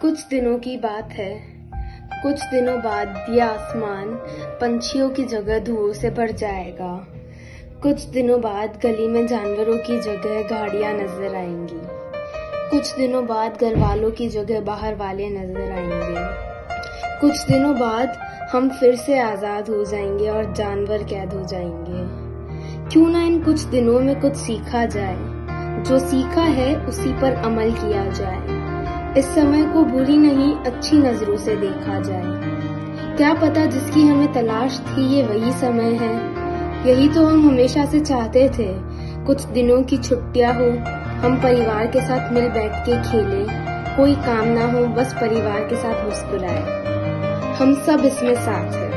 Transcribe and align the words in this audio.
कुछ 0.00 0.26
दिनों 0.26 0.58
की 0.58 0.76
बात 0.76 1.12
है। 1.12 1.34
कुछ 2.22 2.42
दिनों 2.42 2.76
बाद 2.78 3.26
यह 3.30 3.46
आसमान 3.46 4.08
पंछियों 4.60 5.10
की 5.10 5.24
जगह 5.24 5.58
धुओं 5.58 5.92
से 5.92 6.10
भर 6.10 6.30
जाएगा। 6.30 7.06
कुछ 7.82 8.02
दिनों 8.02 8.40
बाद 8.40 8.78
गली 8.82 9.08
में 9.08 9.26
जानवरों 9.26 9.76
की 9.76 10.00
जगह 10.00 10.42
गाड़ियाँ 10.42 10.92
नज़र 10.92 11.34
आएँगी। 11.34 11.80
कुछ 12.70 12.94
दिनों 12.96 13.26
बाद 13.26 13.58
घर 13.60 13.76
वालों 13.76 14.10
की 14.10 14.28
जगह 14.28 14.60
बाहर 14.60 14.94
वाले 14.94 15.28
नज़र 15.30 15.72
आएँगे। 15.72 16.50
कुछ 17.20 17.40
दिनों 17.40 17.78
बाद 17.78 18.18
हम 18.52 18.68
फिर 18.70 18.96
से 18.96 19.18
आज़ाद 19.18 19.68
हो 19.68 19.84
जाएँगे 19.84 20.28
और 20.28 20.52
जानवर 20.52 21.02
कैद 21.02 21.32
हो 21.32 21.44
जाएँगे। 21.44 22.30
क्यों 22.88 23.08
ना 23.08 23.22
इन 23.22 23.42
कुछ 23.42 23.60
दिनों 23.60 24.00
में 24.00 24.20
कुछ 24.20 24.36
सीखा 24.36 24.86
जाए। 24.86 25.16
जो 25.82 25.98
सीखा 25.98 26.42
है, 26.42 26.74
उसी 26.76 27.12
पर 27.12 27.32
अमल 27.32 27.70
किया 27.72 28.04
जाए। 28.10 28.69
इस 29.18 29.26
समय 29.26 29.64
को 29.64 29.82
बुरी 29.84 30.16
नहीं, 30.18 30.54
अच्छी 30.56 30.98
नज़रों 30.98 31.36
से 31.36 31.56
देखा 31.56 32.00
जाए। 32.00 32.22
क्या 33.16 33.32
पता 33.34 33.64
जिसकी 33.66 34.02
हमें 34.02 34.32
तलाश 34.32 34.78
थी 34.80 35.06
ये 35.06 35.22
वही 35.22 35.52
समय 35.52 35.90
है। 35.94 36.14
यही 36.88 37.08
तो 37.08 37.26
हम 37.26 37.48
हमेशा 37.48 37.84
से 37.84 38.00
चाहते 38.00 38.48
थे, 38.48 38.68
कुछ 39.24 39.42
दिनों 39.42 39.82
की 39.82 39.98
छुट्टियाँ 39.98 40.54
हो, 40.54 40.70
हम 41.20 41.36
परिवार 41.36 41.86
के 41.86 42.00
साथ 42.00 42.32
मिल 42.32 42.48
बैठ 42.48 42.72
के 42.88 43.02
खेले, 43.02 43.44
कोई 43.96 44.14
काम 44.14 44.48
ना 44.48 44.72
हो, 44.72 44.86
बस 44.86 45.14
परिवार 45.14 45.60
के 45.60 45.76
साथ 45.76 46.04
मुस्कुराए। 46.04 46.62
हम 47.54 47.74
सब 47.86 48.04
इसमें 48.04 48.34
साथ 48.34 48.72
हैं। 48.72 48.89